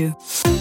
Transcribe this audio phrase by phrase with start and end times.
[0.00, 0.57] you.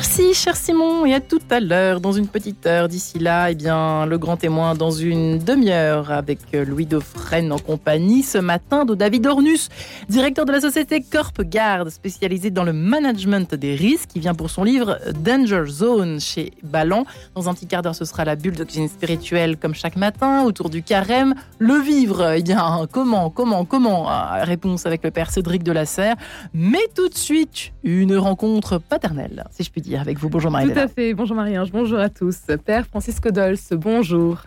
[0.00, 2.86] Merci, cher Simon, et à tout à l'heure, dans une petite heure.
[2.86, 8.22] D'ici là, eh bien, le grand témoin dans une demi-heure avec Louis Dauphren en compagnie
[8.22, 9.68] ce matin de David Ornus,
[10.08, 14.50] directeur de la société Corp Garde, spécialisée dans le management des risques, qui vient pour
[14.50, 17.04] son livre Danger Zone chez Ballon.
[17.34, 20.70] Dans un petit quart d'heure, ce sera la bulle d'oxygène spirituelle comme chaque matin, autour
[20.70, 21.34] du carême.
[21.58, 24.06] Le vivre, eh bien, comment, comment, comment
[24.42, 26.14] Réponse avec le père Cédric de la Serre.
[26.54, 30.28] Mais tout de suite, une rencontre paternelle, si je puis dire, avec vous.
[30.28, 30.72] Bonjour Marie.
[30.72, 31.14] Tout à fait.
[31.14, 31.70] Bonjour Marie-Ange.
[31.72, 32.40] Bonjour à tous.
[32.64, 34.42] Père Francisco Dolce, bonjour.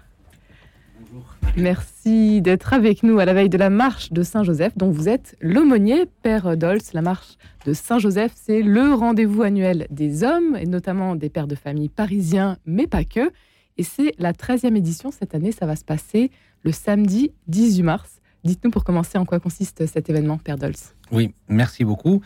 [0.99, 1.25] Bonjour.
[1.57, 5.35] Merci d'être avec nous à la veille de la marche de Saint-Joseph, dont vous êtes
[5.41, 6.93] l'aumônier, Père Dolce.
[6.93, 11.55] La marche de Saint-Joseph, c'est le rendez-vous annuel des hommes, et notamment des pères de
[11.55, 13.31] famille parisiens, mais pas que.
[13.77, 15.52] Et c'est la 13e édition cette année.
[15.52, 16.31] Ça va se passer
[16.63, 18.20] le samedi 18 mars.
[18.44, 20.95] Dites-nous pour commencer en quoi consiste cet événement, Père Dolce?
[21.12, 22.22] Oui, merci beaucoup.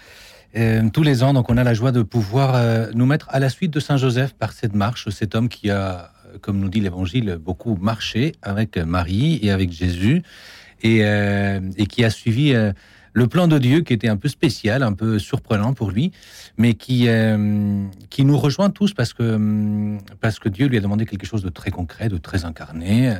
[0.55, 3.39] Euh, tous les ans, donc, on a la joie de pouvoir euh, nous mettre à
[3.39, 6.79] la suite de Saint Joseph par cette marche, cet homme qui a, comme nous dit
[6.79, 10.23] l'Évangile, beaucoup marché avec Marie et avec Jésus,
[10.85, 12.53] euh, et qui a suivi
[13.15, 16.11] le plan de Dieu qui était un peu spécial, un peu surprenant pour lui,
[16.57, 17.07] mais qui,
[18.09, 21.49] qui nous rejoint tous parce que, parce que Dieu lui a demandé quelque chose de
[21.49, 23.15] très concret, de très incarné,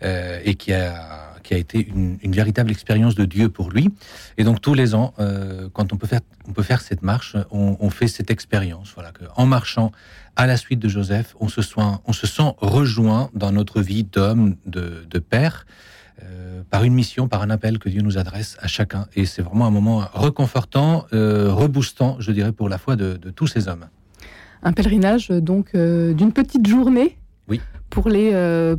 [0.00, 3.90] et qui a qui a été une, véritable expérience de Dieu pour lui.
[4.38, 7.36] Et donc tous les ans, euh, quand on peut faire, on peut faire cette marche,
[7.50, 8.92] on, fait cette expérience.
[8.94, 9.92] Voilà, en marchant
[10.36, 14.56] à la suite de Joseph, on se, on se sent rejoint dans notre vie d'homme,
[14.64, 15.66] de, père,
[16.22, 19.06] euh, par une mission, par un appel que Dieu nous adresse à chacun.
[19.14, 23.46] Et c'est vraiment un moment reconfortant, euh, reboostant, je dirais, pour la foi de, tous
[23.46, 23.86] ces hommes.
[24.62, 27.18] Un pèlerinage donc d'une petite journée.
[27.48, 27.60] Oui.
[27.90, 28.30] Pour les,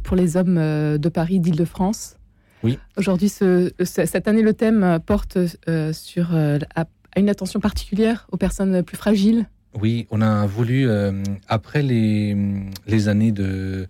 [0.04, 2.18] pour les hommes de Paris, d'Île-de-France.
[2.64, 2.80] Oui.
[2.96, 6.60] Aujourd'hui, cette année, le thème porte euh, sur euh,
[7.18, 9.48] une attention particulière aux personnes plus fragiles.
[9.82, 13.88] Oui, on a voulu, euh, après les, années de,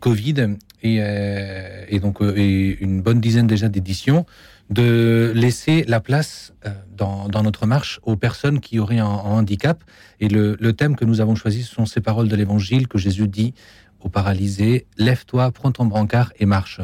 [0.00, 4.26] Covid et, donc une bonne dizaine déjà d'éditions,
[4.68, 6.52] de laisser la place
[6.96, 9.82] dans, notre marche aux personnes qui auraient un, handicap.
[10.20, 13.28] Et le, thème que nous avons choisi, ce sont ces paroles de l'Évangile que Jésus
[13.28, 13.54] dit
[14.00, 16.80] au paralysé, lève-toi, prends ton brancard et marche.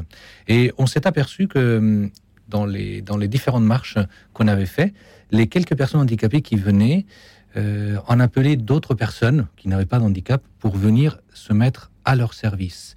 [0.49, 2.11] Et on s'est aperçu que
[2.49, 3.99] dans les, dans les différentes marches
[4.33, 4.93] qu'on avait fait,
[5.31, 7.07] les quelques personnes handicapées qui venaient
[7.57, 12.35] euh, en appelaient d'autres personnes qui n'avaient pas d'handicap pour venir se mettre à leur
[12.35, 12.97] service.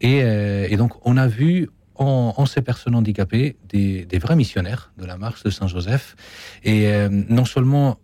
[0.00, 5.16] Et, euh, donc on a vu en, ces personnes handicapées des, vrais missionnaires de la
[5.16, 6.14] marche de Saint-Joseph.
[6.62, 7.98] Et euh, non seulement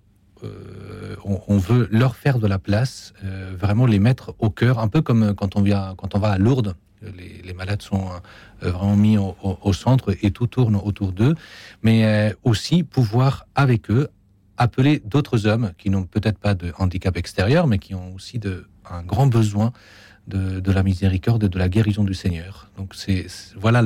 [1.24, 3.12] on, veut leur faire de la place,
[3.56, 6.38] vraiment les mettre au cœur, un peu comme quand on, vient, quand on va à
[6.38, 6.74] Lourdes.
[7.44, 8.08] Les, malades sont
[8.60, 11.36] vraiment mis au, centre et tout tourne autour d'eux,
[11.84, 14.08] mais aussi pouvoir avec eux
[14.62, 18.66] appeler d'autres hommes qui n'ont peut-être pas de handicap extérieur, mais qui ont aussi de,
[18.90, 19.72] un grand besoin
[20.26, 22.70] de, la miséricorde et de la guérison du Seigneur.
[22.76, 23.82] Donc c'est voilà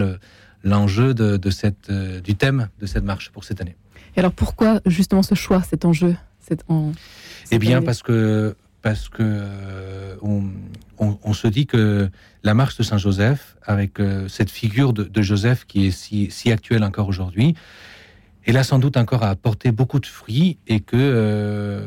[0.62, 3.76] l'enjeu de, cette, du thème de cette marche pour cette année.
[4.15, 6.15] Et alors pourquoi justement ce choix, cet enjeu
[7.50, 12.09] eh bien, parce que parce que euh, on, se dit que
[12.44, 16.53] la marche de Saint Joseph, avec euh, cette figure de, Joseph qui est si, si
[16.53, 17.56] actuelle encore aujourd'hui,
[18.47, 21.87] elle a sans doute encore à apporter beaucoup de fruits et que euh,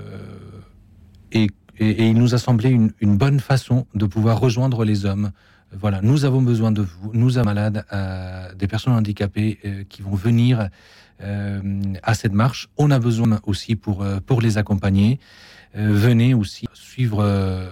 [1.32, 1.48] et,
[1.80, 5.32] il nous a semblé une, bonne façon de pouvoir rejoindre les hommes.
[5.72, 7.86] Voilà, nous avons besoin de vous, nous sommes malades,
[8.58, 10.70] des personnes handicapées qui vont venir
[11.22, 11.62] euh,
[12.02, 12.70] à cette marche.
[12.78, 15.20] On a besoin aussi pour, euh, pour les accompagner.
[15.76, 17.68] Euh, venez aussi suivre,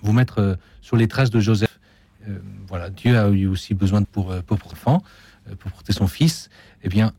[0.00, 1.78] vous mettre sur les traces de Joseph.
[2.68, 5.02] voilà, Dieu a eu aussi besoin pour, pour enfant,
[5.58, 6.50] pour porter son fils.
[6.84, 7.12] Eh bien,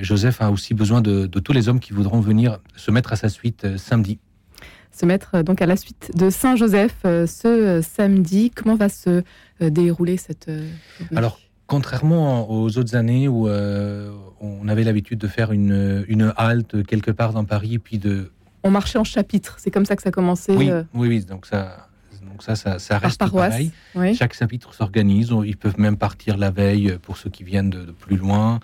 [0.00, 3.28] Joseph a aussi besoin de, tous les hommes qui voudront venir se mettre à sa
[3.28, 4.18] suite samedi.
[4.90, 8.50] Se mettre donc à la suite de Saint Joseph ce samedi.
[8.54, 9.22] Comment va se
[9.60, 10.50] dérouler cette
[11.14, 16.84] Alors, contrairement aux autres années où euh, on avait l'habitude de faire une, une, halte
[16.86, 18.30] quelque part dans Paris, puis de...
[18.62, 21.46] On marchait en chapitre, c'est comme ça que ça commençait Oui, euh, oui, oui, donc
[21.46, 21.85] ça...
[22.30, 23.72] Donc ça, ça, reste pareil.
[24.14, 25.32] Chaque chapitre s'organise.
[25.44, 28.60] Ils peuvent même partir la veille pour ceux qui viennent de, plus loin,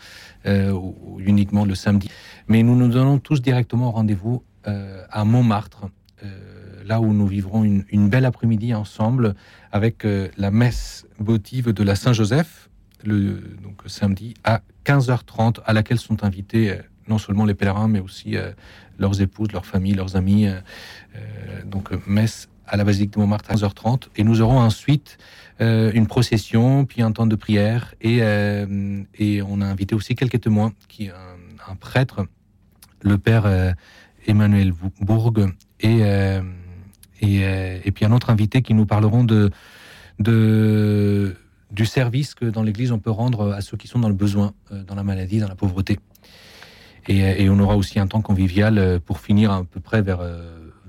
[0.47, 2.11] euh, ou, uniquement le samedi.
[2.49, 5.88] Mais nous nous donnons tous directement rendez-vous à Montmartre,
[6.85, 9.35] là où nous vivrons une, une belle après-midi ensemble
[9.73, 10.06] avec
[10.37, 12.69] la messe votive de la Saint-Joseph
[13.05, 18.00] le donc, samedi à 15h30, à laquelle sont invités euh, non seulement les pèlerins, mais
[18.00, 18.53] aussi euh,
[18.99, 20.47] leurs épouses, leurs familles, leurs amis.
[20.47, 20.61] Euh,
[21.64, 24.09] donc, messe à la basilique de Montmartre à 15h30.
[24.17, 25.19] Et nous aurons ensuite
[25.61, 27.94] une procession, puis un temps de prière.
[28.00, 28.19] Et,
[29.19, 32.26] et on a invité aussi quelques témoins, qui un, un prêtre,
[33.03, 33.47] le père
[34.26, 35.32] Emmanuel Bourg
[35.81, 36.00] et,
[37.20, 39.50] et, puis un autre invité qui nous parleront de,
[40.19, 41.37] de,
[41.70, 44.53] du service que dans l'Église on peut rendre à ceux qui sont dans le besoin,
[44.70, 45.99] dans la maladie, dans la pauvreté.
[47.09, 50.20] Et, et, on aura aussi un temps convivial pour finir à peu près vers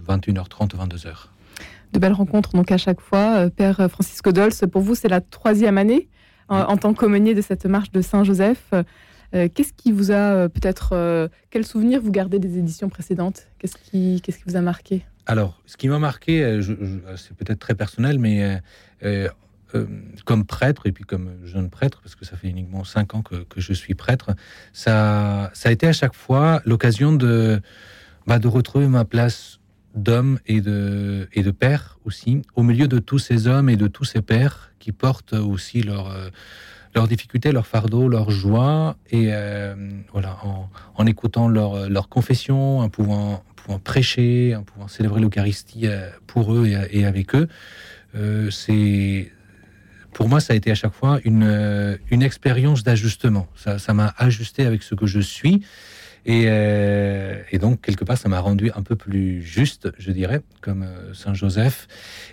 [0.08, 1.33] 21h30, 22h.
[1.94, 3.50] De belles rencontres donc à chaque fois.
[3.50, 6.10] Père Francisco Dols, pour vous c'est la troisième année
[6.50, 8.74] en, tant qu'aumônier de cette marche de Saint-Joseph.
[9.36, 10.90] Euh, qu'est-ce qui vous a euh, peut-être.
[10.94, 13.48] Euh, quel souvenir vous gardez des éditions précédentes?
[13.60, 15.06] Qu'est-ce qui, qu'est-ce qui vous a marqué?
[15.26, 16.60] Alors, ce qui m'a marqué,
[17.16, 18.60] c'est peut-être très personnel, mais
[20.26, 23.36] comme prêtre et puis comme jeune prêtre, parce que ça fait uniquement cinq ans que,
[23.36, 24.32] que je suis prêtre,
[24.74, 27.62] ça, ça a été à chaque fois l'occasion de,
[28.28, 29.62] bah, de retrouver ma place
[29.96, 33.88] d'homme et de, et de père aussi, au milieu de tous ces hommes et de
[33.88, 36.14] tous ces pères qui portent aussi leur
[36.96, 39.76] leurs difficultés, leurs fardeaux, leurs joies, et euh,
[40.12, 40.38] voilà,
[40.96, 46.54] en, écoutant leur, leur confession, en pouvant, pouvant prêcher, en pouvant célébrer l'Eucharistie euh, pour
[46.54, 47.48] eux et, avec eux,
[48.16, 48.50] euh,
[50.14, 53.48] pour moi, ça a été à chaque fois une, une expérience d'ajustement.
[53.56, 55.66] Ça m'a ajusté avec ce que je suis.
[56.26, 56.44] Et,
[57.52, 61.34] et, donc, quelque part, ça m'a rendu un peu plus juste, je dirais, comme Saint
[61.34, 61.88] Joseph.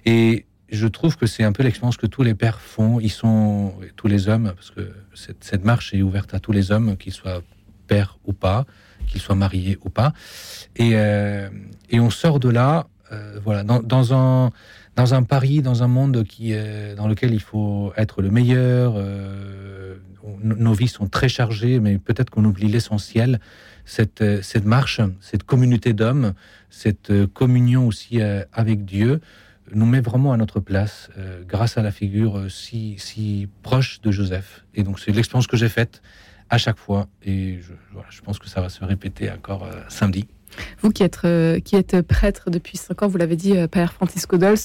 [0.07, 3.01] Et je trouve que c'est un peu l'expérience que tous les pères font.
[3.01, 6.97] Ils sont tous les hommes, parce que cette, marche est ouverte à tous les hommes,
[6.97, 7.43] qu'ils soient
[7.87, 8.67] pères ou pas,
[9.09, 10.13] qu'ils soient mariés ou pas.
[10.77, 11.49] Et, euh,
[11.91, 14.53] et on sort de là, euh, voilà, dans, dans, un
[14.97, 16.53] dans un Paris, dans un monde qui
[16.97, 18.95] dans lequel il faut être le meilleur.
[18.97, 19.97] Euh,
[20.43, 23.41] nos vies sont très chargées, mais peut-être qu'on oublie l'essentiel.
[23.87, 26.35] Cette, cette marche, cette communauté d'hommes,
[26.69, 28.21] cette communion aussi
[28.53, 29.21] avec Dieu
[29.75, 34.11] nous met vraiment à notre place euh, grâce à la figure euh, si, proche de
[34.11, 34.65] Joseph.
[34.75, 36.03] Et donc c'est l'expérience que j'ai faite
[36.49, 37.61] à chaque fois et
[38.11, 40.27] je, pense que ça va se répéter encore euh, samedi.
[40.81, 41.27] Vous qui êtes,
[41.65, 44.57] qui êtes prêtre depuis cinq ans, vous l'avez dit, Père Francisco Dols,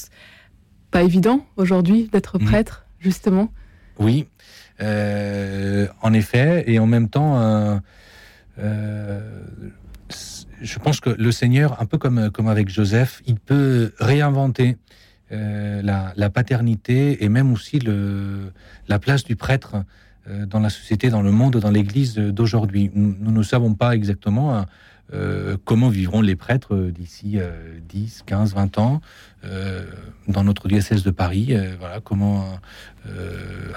[0.92, 2.46] pas évident aujourd'hui d'être mhm.
[2.46, 3.52] prêtre, justement
[4.00, 4.28] Oui,
[4.80, 7.82] en effet, et en même temps,
[8.58, 9.40] je
[10.80, 14.78] pense que le Seigneur, un peu comme, comme avec Joseph, il peut réinventer
[15.32, 18.52] euh, la, paternité et même aussi le,
[18.88, 19.78] la place du prêtre
[20.30, 22.92] euh, dans la société, dans le monde, dans l'Église d'aujourd'hui.
[22.94, 24.68] Nous, ne savons pas exactement hein,
[25.14, 27.38] euh, comment vivront les prêtres d'ici
[27.90, 29.02] 10, 15, 20 ans
[30.28, 31.56] dans notre diocèse de Paris.
[31.80, 32.60] voilà, comment,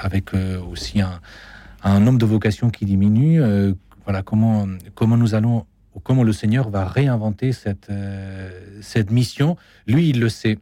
[0.00, 0.30] avec
[0.70, 1.20] aussi un,
[1.82, 3.40] un, nombre de vocations qui diminue,
[4.04, 5.66] voilà, comment, comment nous allons
[6.04, 7.90] comment le Seigneur va réinventer cette,
[8.80, 9.56] cette mission.
[9.88, 10.58] Lui, il le sait.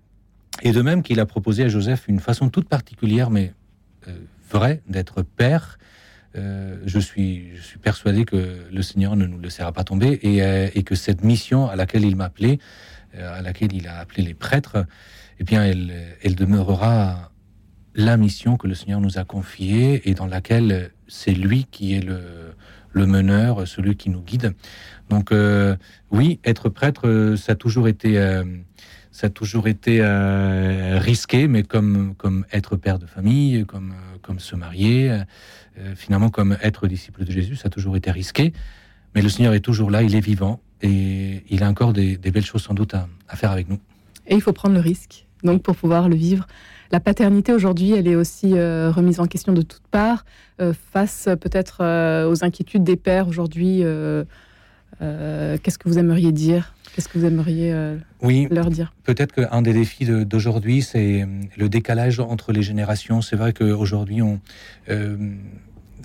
[0.63, 3.53] Et de même qu'il a proposé à Joseph une façon toute particulière, mais
[4.09, 4.13] euh,
[4.51, 5.79] vraie, d'être père.
[6.37, 7.53] Euh, je, suis,
[7.83, 11.77] persuadé que le Seigneur ne nous laissera pas tomber et, euh, que cette mission à
[11.77, 12.59] laquelle il m'a appelé,
[13.19, 14.85] à laquelle il a appelé les prêtres,
[15.39, 17.31] eh bien, elle, demeurera
[17.95, 22.05] la mission que le Seigneur nous a confiée et dans laquelle c'est lui qui est
[22.05, 24.55] le meneur, celui qui nous guide.
[25.09, 25.33] Donc
[26.11, 28.19] oui, être prêtre, ça a toujours été
[29.17, 34.39] ça a toujours été euh, risqué, mais comme, comme être père de famille, comme, comme
[34.41, 35.23] se marier,
[35.79, 38.53] euh, finalement comme être disciple de Jésus, ça a toujours été risqué.
[39.15, 42.45] Mais le Seigneur est toujours là, il est vivant et il a encore des, belles
[42.45, 43.79] choses sans doute à, faire avec nous.
[44.27, 46.47] Et il faut prendre le risque, donc pour pouvoir le vivre.
[46.93, 50.27] La paternité aujourd'hui, elle est aussi euh, remise en question de toutes parts,
[50.93, 53.83] face peut-être aux inquiétudes des pères aujourd'hui.
[55.01, 56.75] Qu'est-ce que vous aimeriez dire?
[56.97, 58.95] Qu'est-ce que vous aimeriez euh, oui, leur dire?
[59.05, 61.27] Peut-être qu'un des défis d'aujourd'hui, c'est euh,
[61.59, 63.21] le décalage entre les générations.
[63.21, 64.41] C'est vrai qu'aujourd'hui, on
[64.89, 65.15] euh,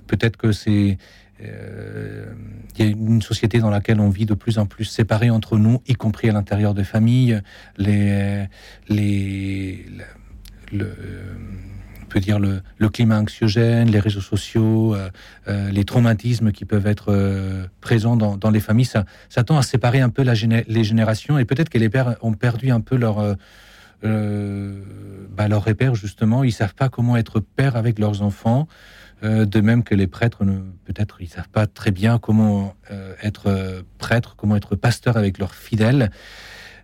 [0.08, 0.98] peut-être que c'est
[1.40, 5.58] il y a une société dans laquelle on vit de plus en plus séparés entre
[5.58, 7.42] nous, y compris à l'intérieur des familles.
[7.78, 8.46] Les,
[8.88, 9.86] les,
[10.72, 10.94] le,
[12.12, 15.10] peut dire le, climat anxiogène, les réseaux sociaux, euh,
[15.48, 20.02] euh, les traumatismes qui peuvent être euh, présents dans, les familles, ça, tend à séparer
[20.02, 23.38] un peu la les générations et peut-être que les pères ont perdu un peu leur
[24.02, 26.44] bah, leur repère justement.
[26.44, 28.68] Ils savent pas comment être père avec leurs enfants.
[29.22, 30.44] de même que les prêtres,
[30.86, 32.74] peut-être, ils savent pas très bien comment
[33.22, 36.10] être prêtre, comment être pasteur avec leurs fidèles.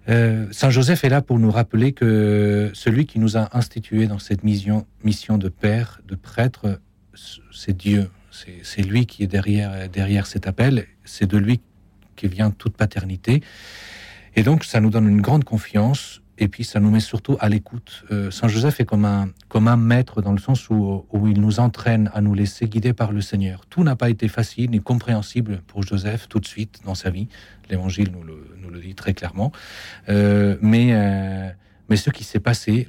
[0.09, 4.19] Euh, Saint Joseph est là pour nous rappeler que celui qui nous a institués dans
[4.19, 6.79] cette mission, mission de père, de prêtre,
[7.51, 8.09] c'est Dieu.
[8.61, 10.85] C'est lui qui est derrière, derrière cet appel.
[11.03, 11.59] C'est de lui
[12.15, 13.41] qui vient toute paternité.
[14.35, 17.49] Et donc, ça nous donne une grande confiance et puis ça nous met surtout à
[17.49, 18.03] l'écoute.
[18.11, 21.41] Euh, Saint Joseph est comme un, comme un maître dans le sens où, où il
[21.41, 23.65] nous entraîne à nous laisser guider par le Seigneur.
[23.69, 27.27] Tout n'a pas été facile ni compréhensible pour Joseph tout de suite dans sa vie.
[27.69, 29.51] L'évangile nous le, nous le dit très clairement.
[30.09, 31.49] Euh, mais, euh,
[31.89, 32.87] mais ce qui s'est passé,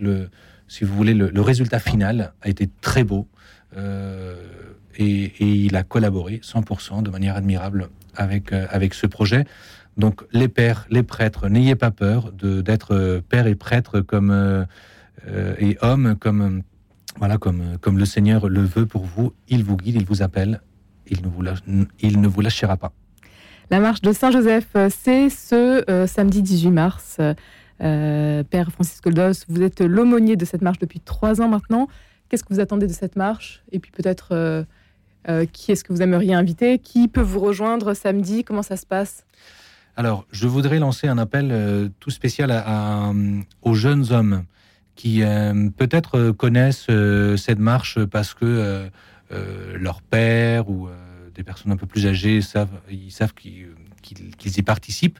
[0.69, 3.28] si vous voulez, le, résultat final a été très beau.
[5.00, 9.45] Et, et, il a collaboré 100% de manière admirable avec, avec ce projet.
[9.99, 14.64] Donc les pères, les prêtres, n'ayez pas peur d'être euh, père et prêtre comme euh,
[15.59, 16.62] et homme comme
[17.17, 19.33] voilà comme comme le Seigneur le veut pour vous.
[19.49, 20.61] Il vous guide, il vous appelle,
[21.09, 21.43] il ne vous
[22.00, 22.93] il ne vous lâchera pas.
[23.71, 27.19] La marche de Saint Joseph, c'est ce euh, samedi 18 mars.
[27.81, 31.87] Euh, Père Francisco Dos, vous êtes l'aumônier de cette marche depuis trois ans maintenant.
[32.28, 33.62] Qu'est-ce que vous attendez de cette marche?
[33.71, 34.64] Et puis peut-être
[35.28, 36.78] euh, qui est-ce que vous aimeriez inviter?
[36.78, 38.43] Qui peut vous rejoindre samedi?
[38.43, 39.26] Comment ça se passe?
[39.99, 42.52] Alors, je voudrais lancer un appel euh, tout spécial
[43.62, 44.45] aux jeunes hommes
[44.95, 48.88] qui euh, peut-être connaissent euh, cette marche parce que
[49.75, 50.88] leur père ou
[51.35, 55.19] des personnes un peu plus âgées savent, ils savent qu'ils qu y participent.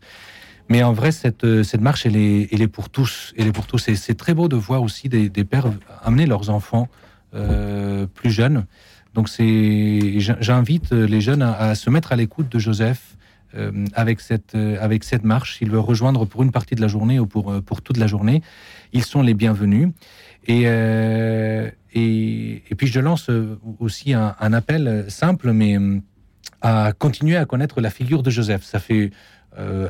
[0.68, 1.42] Mais en vrai, cette,
[1.80, 3.35] marche, elle est, pour tous.
[3.37, 3.88] Elle est pour tous.
[3.88, 5.73] Et c'est très beau de voir aussi des, pères
[6.04, 6.88] amener leurs enfants
[7.32, 8.64] plus jeunes.
[9.14, 13.17] Donc, j'invite les jeunes à, se mettre à l'écoute de Joseph,
[13.55, 15.57] euh, avec, cette, euh, avec cette marche.
[15.57, 18.07] S'ils veulent rejoindre pour une partie de la journée ou pour, euh, pour toute la
[18.07, 18.43] journée,
[18.93, 19.88] ils sont les bienvenus.
[20.47, 20.64] Et,
[21.95, 23.31] et, puis je lance
[23.81, 25.76] aussi un, appel simple, mais
[26.62, 28.62] à continuer à connaître la figure de Joseph.
[28.64, 29.11] Ça fait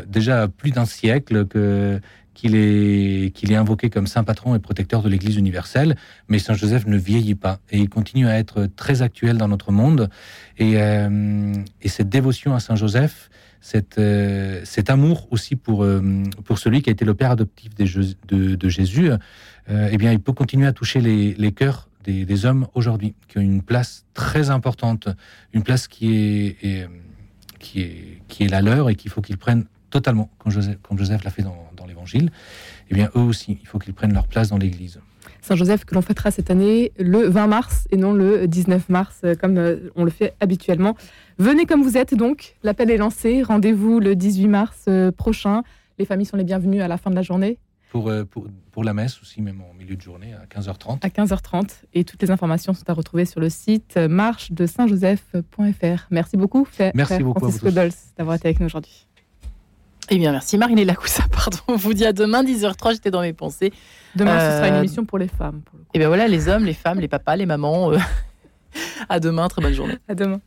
[0.08, 1.46] déjà plus d'un siècle
[2.34, 5.94] qu'il est, qu'il est invoqué comme saint patron et protecteur de l'Église universelle,
[6.28, 9.70] mais Saint Joseph ne vieillit pas et il continue à être très actuel dans notre
[9.70, 10.10] monde.
[10.58, 10.76] Et
[11.86, 13.30] cette dévotion à Saint Joseph,
[13.98, 18.68] euh, cet amour aussi pour, euh, pour celui qui a été le père adoptif de,
[18.68, 22.66] Jésus, euh, eh bien, il peut continuer à toucher les, les cœurs des, des hommes
[22.74, 25.08] aujourd'hui, qui ont une place très importante,
[25.52, 26.88] une place qui est, est
[27.58, 30.98] qui, est, qui est la leur et qu'il faut qu'ils prennent totalement, comme Joseph, comme
[30.98, 32.30] Joseph l'a fait dans, dans l'Évangile.
[32.90, 35.00] Eh bien, eux aussi, il faut qu'ils prennent leur place dans l'Église.
[35.40, 39.58] Saint-Joseph que l'on fêtera cette année le 20 mars et non le 19 mars comme
[39.96, 40.96] on le fait habituellement.
[41.38, 45.62] Venez comme vous êtes donc, l'appel est lancé, rendez-vous le 18 mars prochain.
[45.98, 47.58] Les familles sont les bienvenues à la fin de la journée.
[47.90, 50.98] Pour, pour, pour la messe aussi, même en milieu de journée, à 15h30.
[51.02, 51.84] À 15h30.
[51.94, 56.06] Et toutes les informations sont à retrouver sur le site marche de saint-joseph.fr.
[56.10, 59.07] Merci beaucoup, Merci beaucoup Francisco Dols, d'avoir été avec nous aujourd'hui.
[60.10, 61.58] Eh bien, merci Marinée Lacoussa, pardon.
[61.68, 63.72] On vous dit à demain, 10h03, j'étais dans mes pensées.
[64.14, 64.50] Demain, euh...
[64.50, 65.60] ce sera une émission pour les femmes.
[65.62, 67.92] Pour et bien voilà, les hommes, les femmes, les papas, les mamans.
[67.92, 67.98] Euh...
[69.08, 69.98] à demain, très bonne journée.
[70.08, 70.40] À demain.